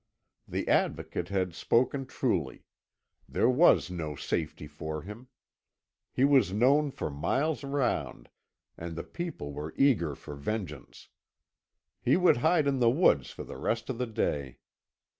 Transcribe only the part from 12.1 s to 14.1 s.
would hide in the woods for the rest of the